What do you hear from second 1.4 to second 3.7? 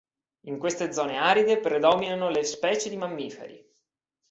predominano le specie di mammiferi.